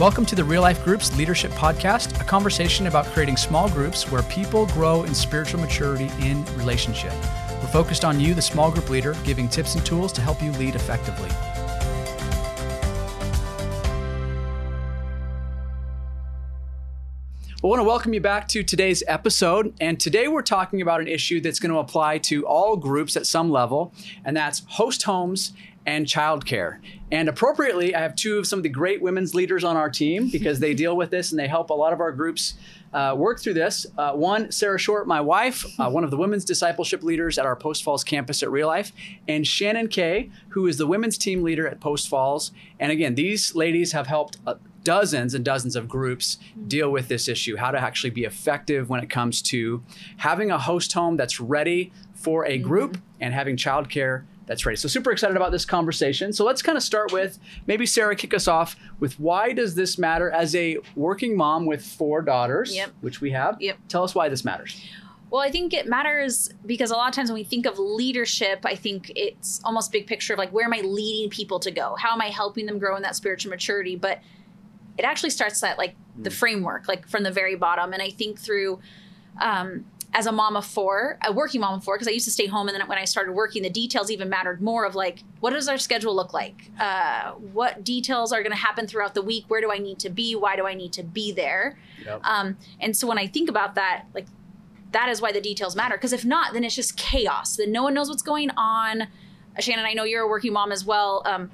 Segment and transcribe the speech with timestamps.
[0.00, 4.22] Welcome to the Real Life Groups Leadership Podcast, a conversation about creating small groups where
[4.22, 7.12] people grow in spiritual maturity in relationship.
[7.60, 10.50] We're focused on you, the small group leader, giving tips and tools to help you
[10.52, 11.28] lead effectively.
[17.62, 19.74] I want to welcome you back to today's episode.
[19.78, 23.26] And today we're talking about an issue that's going to apply to all groups at
[23.26, 23.92] some level,
[24.24, 25.52] and that's host homes
[25.86, 26.78] and childcare.
[27.10, 30.28] And appropriately, I have two of some of the great women's leaders on our team
[30.32, 32.54] because they deal with this and they help a lot of our groups
[32.92, 33.86] uh, work through this.
[33.96, 37.56] Uh, one, Sara Short, my wife, uh, one of the women's discipleship leaders at our
[37.56, 38.92] Post Falls campus at Real Life,
[39.26, 42.52] and Shannon Kay, who is the women's team leader at Post Falls.
[42.78, 44.54] And again, these ladies have helped uh,
[44.84, 49.00] dozens and dozens of groups deal with this issue how to actually be effective when
[49.00, 49.82] it comes to
[50.18, 54.76] having a host home that's ready for a group and having childcare that's ready.
[54.76, 56.32] So super excited about this conversation.
[56.32, 59.98] So let's kind of start with maybe Sara kick us off with why does this
[59.98, 62.90] matter as a working mom with four daughters, Yep.
[63.00, 63.56] which we have.
[63.60, 63.78] Yep.
[63.88, 64.80] Tell us why this matters.
[65.30, 68.60] Well, I think it matters because a lot of times when we think of leadership,
[68.64, 71.94] I think it's almost big picture of like where am I leading people to go?
[71.98, 73.96] How am I helping them grow in that spiritual maturity?
[73.96, 74.20] But
[74.98, 77.94] it actually starts at like the framework, like from the very bottom.
[77.94, 78.80] And I think through
[79.40, 82.30] um, as a mom of four, a working mom of four, because I used to
[82.30, 84.84] stay home, and then when I started working, the details even mattered more.
[84.84, 86.70] Of like, what does our schedule look like?
[86.78, 89.44] Uh, what details are going to happen throughout the week?
[89.48, 90.34] Where do I need to be?
[90.34, 91.78] Why do I need to be there?
[92.04, 92.20] Yep.
[92.24, 94.26] Um, and so when I think about that, like
[94.92, 95.96] that is why the details matter.
[95.96, 97.56] Because if not, then it's just chaos.
[97.56, 99.08] Then no one knows what's going on.
[99.58, 101.22] Shannon, I know you're a working mom as well.
[101.24, 101.50] Um,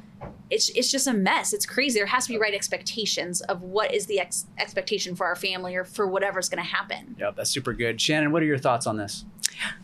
[0.51, 1.53] it's it's just a mess.
[1.53, 1.99] It's crazy.
[1.99, 5.77] There has to be right expectations of what is the ex- expectation for our family
[5.77, 7.17] or for whatever's going to happen.
[7.19, 8.01] Yep, that's super good.
[8.01, 9.25] Shannon, what are your thoughts on this?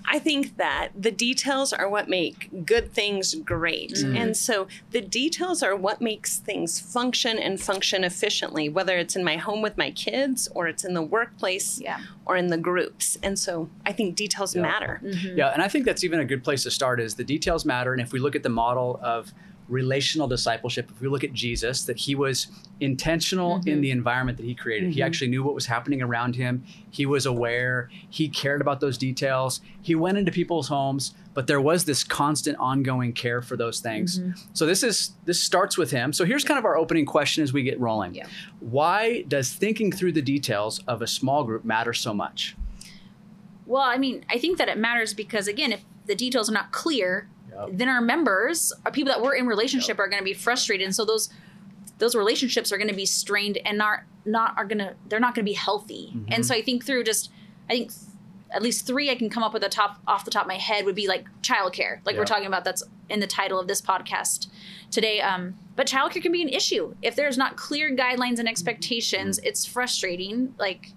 [0.07, 3.95] I think that the details are what make good things great.
[3.95, 4.17] Mm-hmm.
[4.17, 9.25] And so the details are what makes things function and function efficiently, whether it's in
[9.25, 11.99] my home with my kids or it's in the workplace Yeah.
[12.25, 13.19] or in the groups.
[13.23, 15.01] And so I think details matter.
[15.03, 15.39] Mm-hmm.
[15.39, 17.93] Yeah, and I think that's even a good place to start is the details matter.
[17.93, 19.33] And if we look at the model of
[19.69, 22.49] relational discipleship, if we look at Jesus, that he was
[22.81, 23.81] intentional in mm-hmm.
[23.81, 24.91] the environment that he created.
[24.91, 25.07] He mm-hmm.
[25.07, 26.65] actually knew what was happening around him.
[26.91, 27.89] He was aware.
[28.11, 29.61] He cared about those details.
[29.81, 34.19] He went into people's homes, but there was this constant ongoing care for those things.
[34.19, 34.33] Mm-hmm.
[34.53, 36.13] So this is this starts with him.
[36.13, 38.15] So here's kind of our opening question as we get rolling.
[38.15, 38.27] Yeah.
[38.61, 42.57] Why does thinking through the details of a small group matter so much?
[43.67, 46.71] Well, I mean, I think that it matters because again, if the details are not
[46.71, 47.69] clear, Yep.
[47.73, 50.95] then our members, our people that we're in relationship, are going to be frustrated, and
[50.95, 51.29] so those
[51.99, 55.35] those relationships are going to be strained and not not are going to they're not
[55.35, 56.13] going to be healthy.
[56.15, 56.33] Mm-hmm.
[56.33, 57.31] And so I think through just
[57.69, 57.93] I think
[58.51, 60.57] at least three I can come up with the top off the top of my
[60.59, 62.21] head would be like childcare, like Yeah.
[62.21, 62.65] we're talking about.
[62.65, 64.49] That's in the title of this podcast
[64.91, 65.21] today.
[65.21, 69.39] Um, but childcare can be an issue if there's not clear guidelines and expectations.
[69.39, 69.47] Mm-hmm.
[69.49, 70.55] It's frustrating.
[70.59, 70.93] Like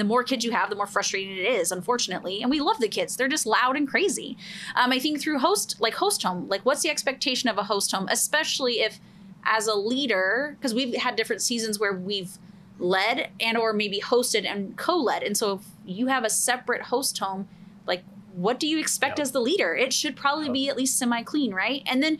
[0.00, 2.42] the more kids you have, the more frustrating it is, unfortunately.
[2.42, 4.36] And we love the kids; they're just loud and crazy.
[4.74, 7.92] Um, I think through host, like host home, like what's the expectation of a host
[7.92, 9.00] home, especially if,
[9.44, 12.38] as a leader, because we've had different seasons where we've
[12.78, 17.18] led and or maybe hosted and co-led, and so if you have a separate host
[17.18, 17.48] home,
[17.86, 18.04] like
[18.34, 19.74] what do you expect as the leader?
[19.74, 21.82] It should probably be at least semi-clean, right?
[21.86, 22.18] And then,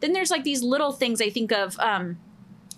[0.00, 1.78] then there's like these little things I think of.
[1.78, 2.18] Um,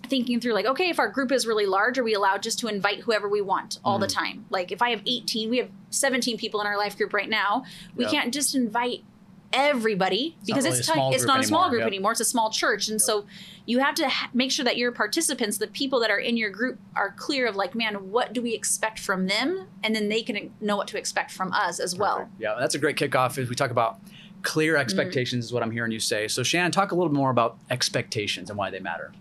[0.09, 2.67] thinking through like okay if our group is really large are we allowed just to
[2.67, 4.19] invite whoever we want all the Mm-hmm.
[4.19, 7.29] time like if i have 18 we have 17 people in our life group right
[7.29, 7.63] now
[7.95, 8.11] we Yeah.
[8.11, 9.03] can't just invite
[9.51, 11.87] everybody because it's a small it's not a small group Yep.
[11.87, 13.25] anymore it's a small church and so
[13.65, 16.51] you have to ha- make sure that your participants the people that are in your
[16.51, 20.21] group are clear of like man what do we expect from them and then they
[20.21, 23.49] can know what to expect from us as well Yeah, that's a great kickoff as
[23.49, 23.99] we talk about
[24.43, 24.81] clear Mm-hmm.
[24.81, 26.27] expectations is what I'm hearing you say.
[26.29, 29.11] So Shannon, talk a little more about expectations and why they matter.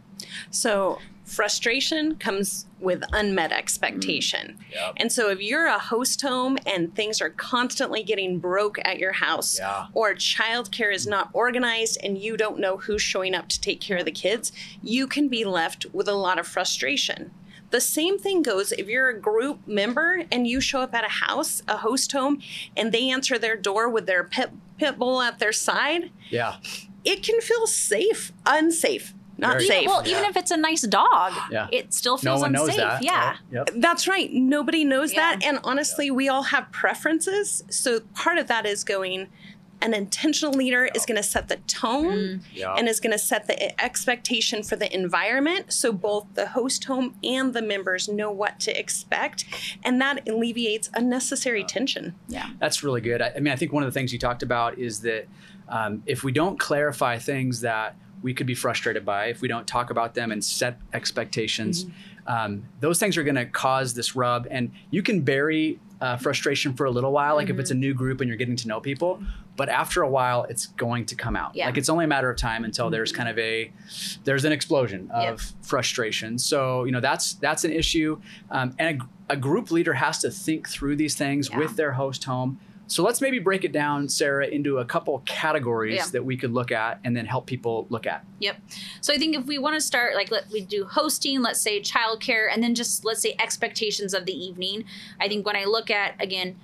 [0.51, 4.57] So frustration comes with unmet expectation.
[4.59, 4.75] Mm.
[4.75, 4.93] Yep.
[4.97, 9.13] And so if you're a host home and things are constantly getting broke at your
[9.13, 9.87] house Yeah.
[9.93, 13.99] or childcare is not organized and you don't know who's showing up to take care
[13.99, 14.53] of the kids,
[14.83, 17.31] you can be left with a lot of frustration.
[17.71, 21.09] The same thing goes if you're a group member and you show up at a
[21.27, 22.41] house, a host home,
[22.75, 24.49] and they answer their door with their pit,
[24.79, 26.57] pit bull at their side, Yeah.
[27.05, 29.87] it can feel safe, unsafe, not Very- safe.
[29.87, 31.69] well even if it's a nice dog Yeah.
[31.73, 33.03] it still No feels one unsafe knows that.
[33.05, 33.37] yeah right?
[33.53, 33.71] Yep.
[33.77, 34.33] That's right.
[34.33, 35.37] Nobody knows Yeah.
[35.37, 35.45] that.
[35.45, 37.63] And honestly, we all have preferences.
[37.71, 39.29] So part of that is going,
[39.81, 42.75] an intentional leader is going to set the tone Yeah.
[42.75, 45.73] and is going to set the expectation for the environment.
[45.73, 49.45] So both the host home and the members know what to expect.
[49.85, 52.17] And that alleviates unnecessary tension.
[52.29, 53.23] yeah That's really good.
[53.23, 55.27] I, I mean, I think one of the things you talked about is that
[55.69, 59.67] um, if we don't clarify things that we could be frustrated by if we don't
[59.67, 61.85] talk about them and set expectations.
[61.85, 61.93] Mm-hmm.
[62.33, 66.75] Um, those things are going to cause this rub, and you can bury uh, frustration
[66.75, 67.81] for a little while, like if it's a Mm-hmm.
[67.81, 69.21] new group and you're getting to know people.
[69.57, 71.57] But after a while, it's going to come out.
[71.57, 71.67] Yeah.
[71.67, 73.73] Like it's only a matter of time until there's kind of a
[74.25, 75.41] there's an explosion of Yep.
[75.67, 76.39] frustration.
[76.39, 78.21] So you know that's that's an issue,
[78.51, 81.59] um, and a, a group leader has to think through these things Yeah.
[81.59, 82.61] with their host home.
[82.89, 86.07] So let's maybe break it down, Sara, into a couple categories Yeah.
[86.13, 88.25] that we could look at and then help people look at.
[88.41, 88.57] Yep.
[89.03, 91.81] So I think if we want to start, like, let we do hosting, let's say
[91.81, 94.85] childcare, and then just let's say expectations of the evening.
[95.21, 96.57] I think when I look at again,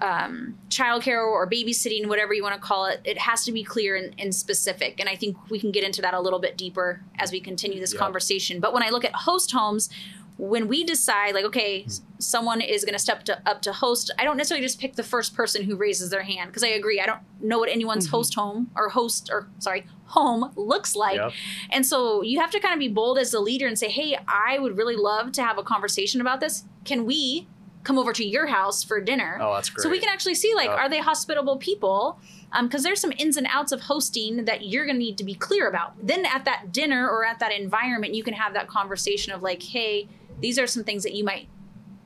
[0.00, 3.94] um, childcare or babysitting, whatever you want to call it, it has to be clear
[3.94, 4.98] and, and specific.
[4.98, 7.78] And I think we can get into that a little bit deeper as we continue
[7.78, 8.00] this Yep.
[8.00, 8.58] conversation.
[8.60, 9.88] But when I look at host homes,
[10.38, 11.90] when we decide like okay hmm.
[12.18, 15.02] someone is going to step to, up to host i don't necessarily just pick the
[15.02, 18.16] first person who raises their hand because i agree i don't know what anyone's mm-hmm.
[18.16, 21.16] host home or host or sorry home looks like.
[21.16, 21.32] Yep.
[21.70, 24.16] and so you have to kind of be bold as the leader and say hey
[24.28, 26.64] i would really love to have a conversation about this.
[26.84, 27.48] Can we
[27.84, 29.38] come over to your house for dinner?
[29.40, 29.82] Oh, that's great.
[29.82, 30.78] so we can actually see like Yep.
[30.78, 32.20] are they hospitable people?
[32.52, 35.24] Um, because there's some ins and outs of hosting that you're going to need to
[35.24, 35.94] be clear about.
[36.06, 39.62] Then at that dinner or at that environment you can have that conversation of like
[39.62, 40.08] hey
[40.40, 41.48] these are some things that you might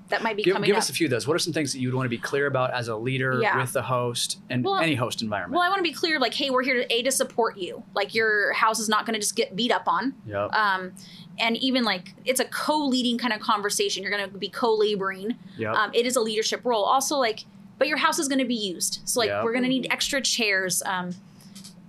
[0.09, 1.27] that might be give, coming give up us a few of those.
[1.27, 3.61] What are some things that you'd want to be clear about as a leader Yeah.
[3.61, 5.59] with the host and Well- any host environment?
[5.59, 7.83] well i want to be clear like hey we're here to a to support you
[7.95, 10.53] like your house is not going to just get beat up on yep.
[10.53, 10.93] um,
[11.39, 15.75] and even like it's a co-leading kind of conversation you're going to be co-laboring yep.
[15.75, 17.45] um, it is a leadership role also like
[17.79, 19.43] but your house is going to be used so like Yeah.
[19.43, 21.11] we're going to need extra chairs um,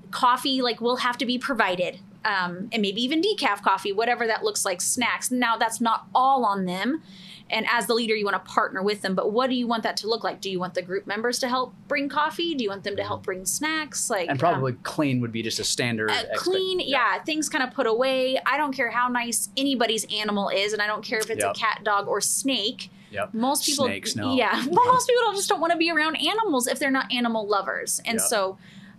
[0.10, 4.44] coffee like will have to be provided um, and maybe even decaf coffee whatever that
[4.44, 7.02] looks like snacks now that's not all on them
[7.50, 9.84] and as the leader you want to partner with them but what do you want
[9.84, 12.64] that to look like do you want the group members to help bring coffee do
[12.64, 15.60] you want them to help bring snacks like and um, probably clean would be just
[15.60, 16.12] a standard.
[16.12, 17.22] uh, clean, yeah.
[17.24, 18.40] things kind of put away.
[18.46, 21.56] I don't care how nice anybody's animal is, and I don't care if it's Yep.
[21.56, 22.90] a cat, dog, or snake.
[23.12, 23.34] Yep.
[23.34, 24.36] Most people, Snakes, no.
[24.36, 27.48] yeah, well, most people just don't want to be around animals if they're not animal
[27.48, 28.28] lovers, and Yep.
[28.28, 28.58] so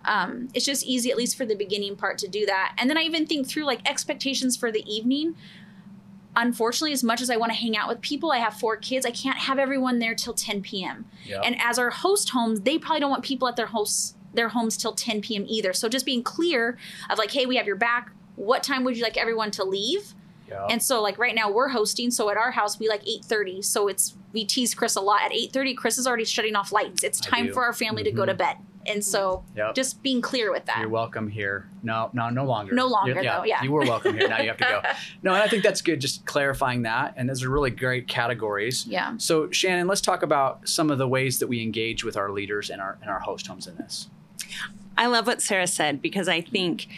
[0.08, 2.74] um, it's just easy, at least for the beginning part, to do that.
[2.78, 5.36] And then I even think through like expectations for the evening.
[6.34, 9.04] Unfortunately, as much as I want to hang out with people, I have four kids.
[9.04, 11.04] I can't have everyone there till 10 p.m.
[11.26, 11.42] Yep.
[11.44, 14.76] And as our host homes, they probably don't want people at their hosts their homes
[14.76, 15.44] till 10 p.m.
[15.48, 15.72] either.
[15.72, 16.78] So just being clear
[17.10, 18.12] of like, hey, we have your back.
[18.36, 20.14] What time would you like everyone to leave?
[20.48, 20.66] Yep.
[20.70, 23.64] And so like right now we're hosting, so at our house we like 8:30.
[23.64, 25.22] So it's we tease Chris a lot.
[25.22, 27.02] At 8:30, Chris is already shutting off lights.
[27.02, 28.56] It's time for our family to go to bed.
[28.88, 29.74] And so Yep.
[29.74, 30.78] just being clear with that.
[30.80, 31.68] You're welcome here.
[31.82, 32.74] No, no, no longer.
[32.74, 33.62] No longer, You- though, yeah.
[33.62, 34.28] You were welcome here.
[34.28, 34.82] Now you have to go.
[35.22, 36.00] No, and I think that's good.
[36.00, 38.86] Just clarifying that, and those are really great categories.
[38.86, 39.14] Yeah.
[39.18, 42.70] So Shannon, let's talk about some of the ways that we engage with our leaders
[42.70, 44.08] and our and our host homes in this.
[44.96, 46.88] I love what Sara said because I think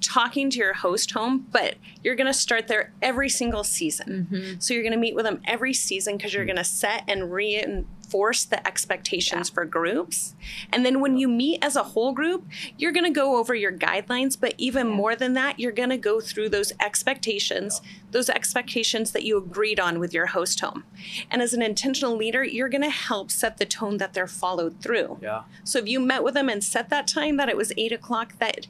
[0.00, 4.28] talking to your host home, but you're going to start there every single season.
[4.30, 4.60] Mm-hmm.
[4.60, 6.56] So you're going to meet with them every season because you're mm-hmm.
[6.56, 10.34] going to set and re and reinforce the expectations for groups.
[10.72, 12.44] And then when you meet as a whole group,
[12.76, 15.96] you're going to go over your guidelines, but even more than that, you're going to
[15.96, 17.80] go through those expectations,
[18.10, 20.84] those expectations that you agreed on with your host home.
[21.30, 24.80] And as an intentional leader, you're going to help set the tone that they're followed
[24.80, 25.18] through.
[25.22, 25.42] Yeah.
[25.64, 28.38] So if you met with them and set that time that it was eight o'clock
[28.38, 28.66] that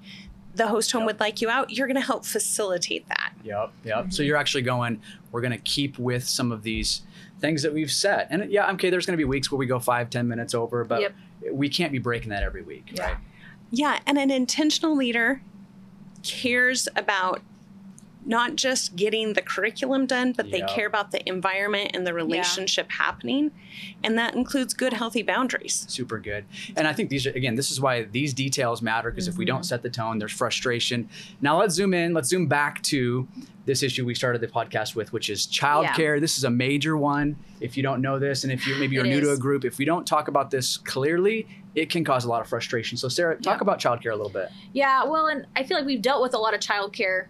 [0.55, 3.33] the host home would like you out, you're going to help facilitate that.
[3.43, 3.73] Yep.
[3.85, 4.13] Yep.
[4.13, 4.27] So mm-hmm.
[4.27, 5.01] you're actually going.
[5.33, 7.03] We're going to keep with some of these
[7.41, 8.91] things that we've set, and yeah, okay.
[8.91, 11.15] There's going to be weeks where we go five, ten minutes over, but Yep.
[11.53, 13.05] we can't be breaking that every week, Yeah.
[13.05, 13.17] right?
[13.71, 15.43] Yeah, and an intentional leader
[16.23, 17.43] cares about
[18.27, 22.91] not just getting the curriculum done, but they care about the environment and the relationship
[22.91, 23.51] happening.
[24.03, 25.85] And that includes good, healthy boundaries.
[25.89, 26.45] super good.
[26.77, 29.45] And i think these are again this is why these details matter because if we
[29.45, 29.57] Mm-hmm.
[29.57, 31.09] don't set the tone there's frustration.
[31.43, 33.29] Now let's zoom in let's zoom back to
[33.67, 36.21] this issue we started the podcast with which is childcare.
[36.21, 37.37] This is a major one.
[37.61, 39.65] If you don't know this and if you maybe you're It new to a group
[39.65, 42.97] if we don't talk about this clearly it can cause a lot of frustration.
[42.97, 43.63] So sara talk Yeah.
[43.63, 44.49] about childcare a little bit.
[44.73, 47.27] Yeah, well, and I feel like we've dealt with a lot of childcare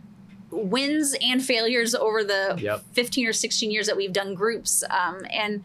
[0.55, 2.85] wins and failures over the Yep.
[2.93, 4.85] 15 or 16 years that we've done groups.
[4.91, 5.65] Um, and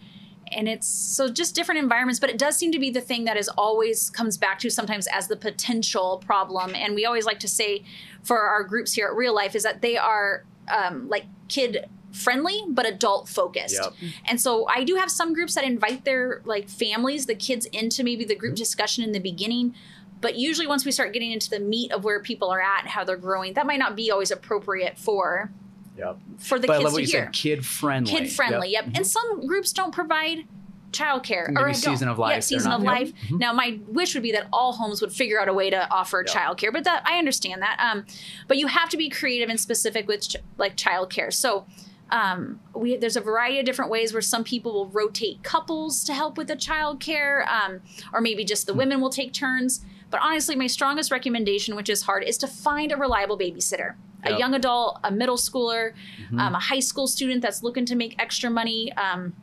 [0.52, 3.38] and it's so just different environments, but it does seem to be the thing that
[3.38, 6.74] is always comes back to sometimes as the potential problem.
[6.74, 7.84] And we always like to say
[8.24, 12.64] for our groups here at Real Life is that they are um, like kid friendly
[12.68, 13.80] but adult focused.
[13.82, 13.94] Yep.
[14.26, 18.04] And so I do have some groups that invite their like families, the kids into
[18.04, 19.76] maybe the group discussion in the beginning.
[20.22, 22.90] But usually once we start getting into the meat of where people are at and
[22.90, 25.52] how they're growing, that might not be always appropriate for
[25.98, 27.26] yep for the but i kids love what to you hear.
[27.26, 28.86] said kid friendly Kid friendly, yep.
[28.86, 28.98] Mhm.
[28.98, 30.46] And some groups don't provide
[30.92, 32.94] childcare Maybe or season of life, Yeah, season not- of Yep.
[32.94, 33.12] life.
[33.32, 36.24] Now, my wish would be that all homes would figure out a way to offer
[36.26, 36.36] Yep.
[36.36, 37.78] childcare, but that I understand that.
[37.80, 38.06] Um,
[38.48, 41.32] but you have to be creative and specific with ch- like childcare.
[41.34, 41.66] So.
[42.12, 46.14] Um, we there's a variety of different ways where some people will rotate couples to
[46.16, 48.72] help with the childcare, um, or maybe just Hmm.
[48.72, 49.86] the women will take turns.
[50.10, 53.96] But honestly, my strongest recommendation, which is hard, is to find a reliable babysitter.
[54.24, 54.40] A Yep.
[54.40, 55.94] young adult, a middle schooler,
[56.32, 56.40] Mhm.
[56.40, 58.92] um, a high school student that's looking to make extra money.
[58.94, 59.34] Um,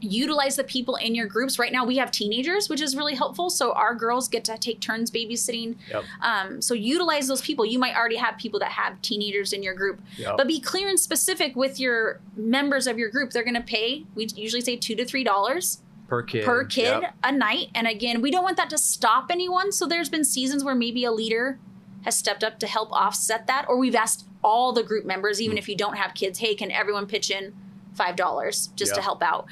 [0.00, 1.58] utilize the people in your groups.
[1.58, 3.48] Right now, we have teenagers, which is really helpful.
[3.50, 5.76] So our girls get to take turns babysitting.
[5.90, 6.04] Yep.
[6.22, 7.64] Um, so utilize those people.
[7.64, 10.36] You might already have people that have teenagers in your group, Yep.
[10.36, 13.30] but be clear and specific with your members of your group.
[13.30, 14.04] They're going to pay.
[14.14, 16.44] We usually say two to three dollars per kid.
[16.44, 17.14] per kid Yep.
[17.22, 17.68] a night.
[17.74, 19.72] And again, we don't want that to stop anyone.
[19.72, 21.58] So there's been seasons where maybe a leader
[22.04, 25.56] has stepped up to help offset that, or we've asked all the group members, even
[25.56, 25.58] hmm.
[25.58, 27.54] if you don't have kids, hey, can everyone pitch in
[27.94, 29.46] five dollars just to help out?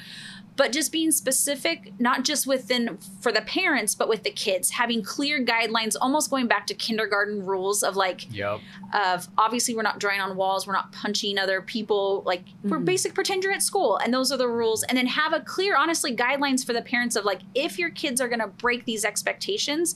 [0.57, 5.03] But just being specific, not just within for the parents, but with the kids, having
[5.03, 8.61] clear guidelines, almost going back to kindergarten rules of like, Yep.
[8.93, 12.23] of obviously we're not drawing on walls, we're not punching other people.
[12.25, 12.85] Like we're mm-hmm.
[12.85, 14.83] basic pretend you're at school, and those are the rules.
[14.83, 18.21] And then have a clear, honestly, guidelines for the parents of like if your kids
[18.21, 19.95] are going to break these expectations,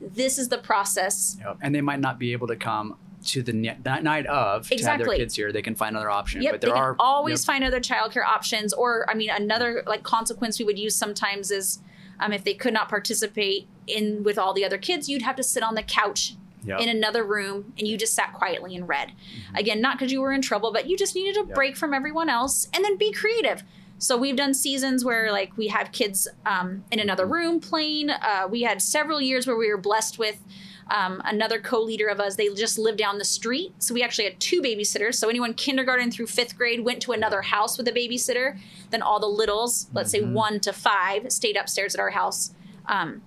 [0.00, 1.36] this is the process.
[1.40, 1.58] Yep.
[1.60, 2.96] And they might not be able to come
[3.28, 5.52] to the that night of to have their kids here.
[5.52, 6.42] They can find another option.
[6.42, 8.72] Yep, but they there can are always find other childcare options.
[8.72, 11.80] Or I mean, another like consequence we would use sometimes is
[12.20, 15.42] um, if they could not participate in with all the other kids, you'd have to
[15.42, 16.80] sit on the couch Yep.
[16.80, 19.12] in another room and you just sat quietly and read.
[19.54, 21.54] Again, not because you were in trouble, but you just needed a Yep.
[21.54, 23.62] break from everyone else and then be creative.
[23.98, 28.10] So we've done seasons where like we have kids um, in another room playing.
[28.10, 30.42] Uh, we had several years where we were blessed with
[30.90, 32.36] um, another co-leader of us.
[32.36, 35.14] They just lived down the street, so we actually had two babysitters.
[35.16, 38.58] So anyone kindergarten through fifth grade went to another house with a babysitter.
[38.90, 40.32] Then all the littles, let's say Mhm.
[40.32, 42.52] one to five, stayed upstairs at our house.
[42.86, 43.22] Um,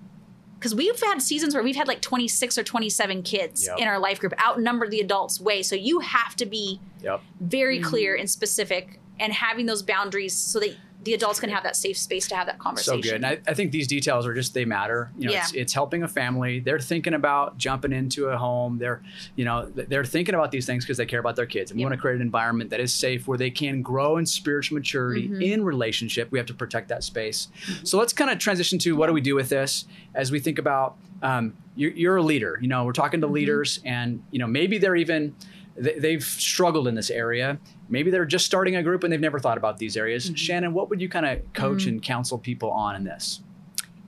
[0.58, 3.78] because we've had seasons where we've had like 26 or 27 kids Yep.
[3.80, 7.20] in our life group outnumber the adults way so you have to be Yep.
[7.40, 7.88] very Mm-hmm.
[7.88, 11.96] clear and specific and having those boundaries so that the adults can have that safe
[11.98, 13.02] space to have that conversation.
[13.02, 13.14] So good.
[13.16, 15.10] And I, I think these details are just they matter.
[15.18, 15.40] You know, Yeah.
[15.40, 16.60] it's, it's helping a family.
[16.60, 18.78] They're thinking about jumping into a home.
[18.78, 19.02] They're,
[19.34, 21.70] you know, they're thinking about these things because they care about their kids.
[21.72, 24.26] And we want to create an environment that is safe where they can grow in
[24.26, 25.42] spiritual maturity Mhm.
[25.42, 26.30] in relationship.
[26.30, 27.48] We have to protect that space.
[27.82, 30.58] So let's kind of transition to what do we do with this as we think
[30.58, 32.58] about um, you're, you're a leader.
[32.60, 33.32] You know, we're talking to Mhm.
[33.32, 35.34] leaders, and you know maybe they're even
[35.76, 37.58] they've struggled in this area.
[37.88, 40.26] Maybe they're just starting a group and they've never thought about these areas.
[40.26, 40.34] Mm-hmm.
[40.34, 41.90] Shannon, what would you kind of coach mm-hmm.
[41.90, 43.40] and counsel people on in this?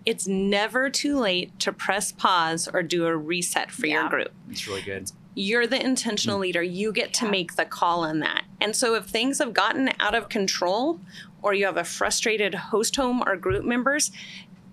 [0.07, 4.03] It's never too late to press pause or do a reset for Yeah.
[4.03, 4.33] your group.
[4.51, 5.11] It's really good.
[5.35, 6.43] You're the intentional mm.
[6.43, 6.63] leader.
[6.63, 8.45] You get to make the call on that.
[8.61, 11.01] And so if things have gotten out of control
[11.43, 14.13] or you have a frustrated host home or group members,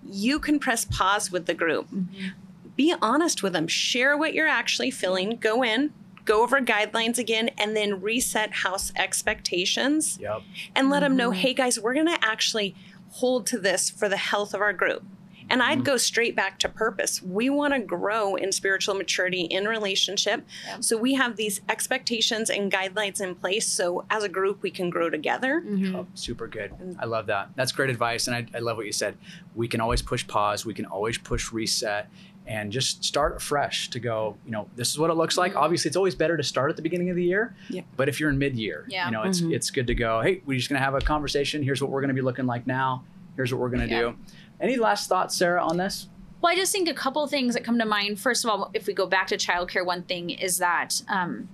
[0.08, 1.90] you can press pause with the group.
[1.90, 2.28] Mm-hmm.
[2.76, 3.66] Be honest with them.
[3.66, 5.36] Share what you're actually feeling.
[5.36, 5.92] Go in,
[6.24, 10.42] go over guidelines again, and then reset house expectations Yep.
[10.74, 11.40] and let them know, mm-hmm.
[11.40, 12.74] hey guys, we're going to actually
[13.10, 15.04] hold to this for the health of our group.
[15.50, 15.84] And I'd mm-hmm.
[15.84, 17.22] go straight back to purpose.
[17.22, 20.46] We want to grow in spiritual maturity in relationship.
[20.64, 20.80] Yeah.
[20.80, 23.66] So we have these expectations and guidelines in place.
[23.66, 25.60] So as a group, we can grow together.
[25.60, 25.94] Mm-hmm.
[25.94, 26.72] Oh, super good.
[26.98, 27.50] I love that.
[27.54, 28.28] That's great advice.
[28.28, 29.18] And I, I love what you said.
[29.54, 32.08] We can always push pause, we can always push reset
[32.52, 35.56] and just start fresh to go, you know, this is what it looks like.
[35.56, 37.56] Obviously, it's always better to start at the beginning of the year.
[37.70, 37.80] Yeah.
[37.96, 39.06] But if you're in mid year, Yeah.
[39.06, 39.54] you know, it's Mhm.
[39.54, 41.62] it's good to go, hey, we're just going to have a conversation.
[41.62, 43.04] Here's what we're going to be looking like now.
[43.36, 44.00] Here's what we're going to Yeah.
[44.00, 44.14] do.
[44.60, 46.08] Any last thoughts, Sara, on this?
[46.42, 48.20] Well, I just think a couple of things that come to mind.
[48.20, 51.48] First of all, if we go back to childcare, one thing is that um,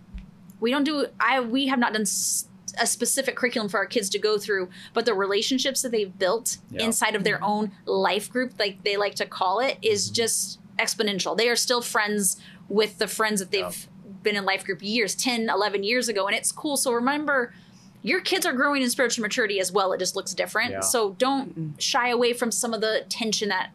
[0.58, 1.06] we don't do.
[1.20, 2.46] I we have not done s-
[2.80, 6.58] a specific curriculum for our kids to go through, but the relationships that they've built
[6.70, 6.84] Yeah.
[6.84, 11.36] inside of their own life group, like they like to call it, is just exponential.
[11.36, 13.88] They are still friends with the friends that they've
[14.22, 16.76] been in life group years, 10, 11 years ago, and it's cool.
[16.76, 17.54] So remember.
[18.00, 19.92] Your kids are growing in spiritual maturity as well.
[19.92, 20.70] It just looks different.
[20.70, 20.80] Yeah.
[20.80, 23.70] So don't shy away from some of the tension that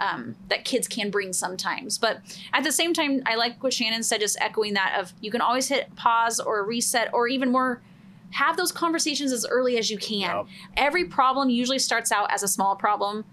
[0.00, 1.98] um, that kids can bring sometimes.
[1.98, 2.20] But
[2.52, 5.40] at the same time, I like what Shannon said, just echoing that of you can
[5.40, 7.82] always hit pause or reset or even more
[8.30, 10.36] have those conversations as early as you can.
[10.36, 10.46] Yep.
[10.76, 13.24] Every problem usually starts out as a small problem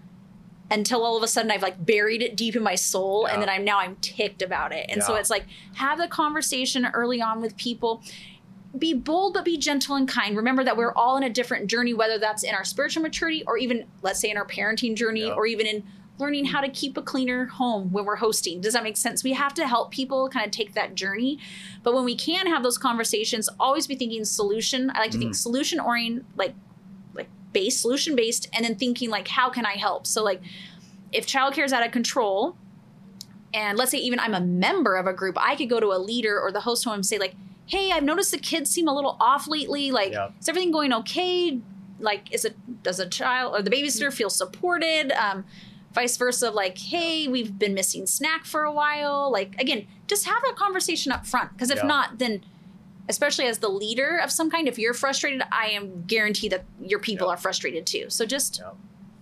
[0.72, 3.34] until all of a sudden I've like buried it deep in my soul Yeah.
[3.34, 4.86] and then I'm now I'm ticked about it.
[4.88, 8.02] And so it's like have the conversation early on with people.
[8.78, 10.36] Be bold but be gentle and kind.
[10.36, 13.58] Remember that we're all in a different journey, whether that's in our spiritual maturity or
[13.58, 15.34] even let's say in our parenting journey Yeah.
[15.34, 15.84] or even in
[16.18, 18.60] learning how to keep a cleaner home when we're hosting.
[18.60, 19.24] Does that make sense?
[19.24, 21.38] We have to help people kind of take that journey.
[21.82, 24.90] But when we can have those conversations, always be thinking solution.
[24.94, 25.36] I like to think mm.
[25.36, 26.54] solution oriented, like
[27.52, 30.06] based, solution based, and then thinking like, how can I help?
[30.06, 30.40] So like,
[31.12, 32.56] if childcare is out of control,
[33.54, 35.98] and let's say even I'm a member of a group, I could go to a
[35.98, 37.34] leader or the host home and say like,
[37.66, 39.90] hey, I've noticed the kids seem a little off lately.
[39.90, 40.34] Like, Yep.
[40.40, 41.60] is everything going okay?
[42.00, 45.12] Like, is it does a child or the babysitter feel supported?
[45.12, 45.44] Um,
[45.92, 49.30] vice versa like, hey, we've been missing snack for a while.
[49.30, 51.86] Like, again, just have that conversation up front because if Yeah.
[51.86, 52.42] not, then
[53.08, 56.98] especially as the leader of some kind, if you're frustrated, I am guaranteed that your
[56.98, 57.34] people Yep.
[57.38, 58.06] are frustrated too.
[58.08, 58.76] So just Yep.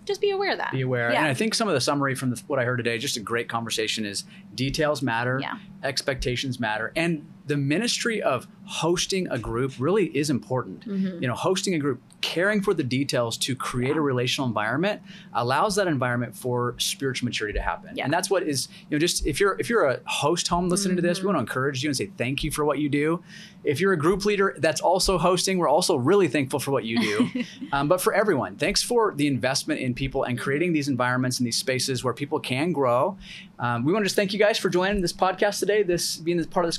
[0.05, 0.71] just be aware of that.
[0.71, 1.11] Be aware.
[1.11, 1.19] Yeah.
[1.19, 3.19] And I think some of the summary from the, what I heard today, just a
[3.19, 4.23] great conversation, is
[4.55, 5.55] details matter, Yeah.
[5.83, 10.87] expectations matter, and the ministry of hosting a group really is important.
[10.87, 11.21] Mm-hmm.
[11.21, 15.01] You know, hosting a group, caring for the details to create a relational environment
[15.33, 17.95] allows that environment for spiritual maturity to happen.
[17.95, 18.05] Yeah.
[18.05, 20.95] And that's what is, you know, just if you're if you're a host home listening
[20.97, 21.27] to this, Mm-hmm.
[21.27, 23.21] we want to encourage you and say thank you for what you do.
[23.63, 26.99] If you're a group leader that's also hosting, we're also really thankful for what you
[26.99, 27.43] do.
[27.73, 31.45] um, but for everyone, thanks for the investment in people and creating these environments and
[31.45, 33.17] these spaces where people can grow.
[33.59, 36.37] Um, we want to just thank you guys for joining this podcast today, this being
[36.37, 36.77] this part of this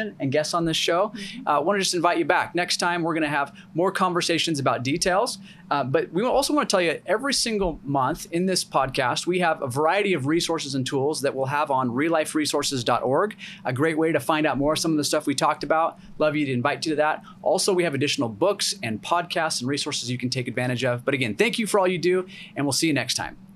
[0.00, 1.12] conversation and guests on this show.
[1.46, 2.54] I uh, want to just invite you back.
[2.54, 5.38] Next time, we're going to have more conversations about details.
[5.70, 9.38] Uh, but we also want to tell you every single month in this podcast, we
[9.38, 13.36] have a variety of resources and tools that we'll have on realliferesources.org.
[13.64, 15.98] A great way to find out more of some of the stuff we talked about.
[16.18, 17.22] Love you to invite you to that.
[17.42, 21.04] Also, we have additional books and podcasts and resources you can take advantage of.
[21.04, 22.26] But again, thank you for all you do,
[22.56, 23.49] and we'll see you next time.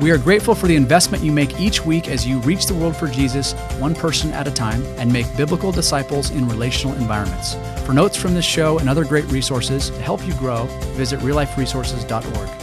[0.00, 2.96] We are grateful for the investment you make each week as you reach the world
[2.96, 7.54] for Jesus, one person at a time, and make biblical disciples in relational environments.
[7.84, 10.64] For notes from this show and other great resources to help you grow,
[10.94, 12.59] visit realliferesources.org.